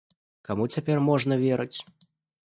[0.47, 1.77] Каму цяпер можна верыць?